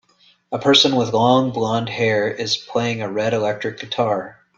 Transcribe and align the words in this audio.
A 0.51 0.57
person 0.57 0.95
with 0.95 1.13
long 1.13 1.51
blondhair 1.51 2.27
is 2.33 2.57
playing 2.57 3.03
a 3.03 3.11
red 3.11 3.35
electric 3.35 3.79
guitar. 3.79 4.39